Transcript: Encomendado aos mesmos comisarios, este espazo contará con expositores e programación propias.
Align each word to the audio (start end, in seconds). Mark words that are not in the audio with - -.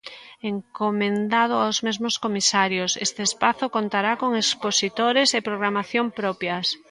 Encomendado 0.51 1.55
aos 1.59 1.77
mesmos 1.87 2.15
comisarios, 2.25 2.91
este 3.05 3.21
espazo 3.29 3.65
contará 3.77 4.11
con 4.21 4.31
expositores 4.43 5.29
e 5.37 5.45
programación 5.49 6.05
propias. 6.19 6.65